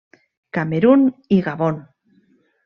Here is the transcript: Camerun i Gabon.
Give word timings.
Camerun 0.57 1.03
i 1.37 1.39
Gabon. 1.49 1.79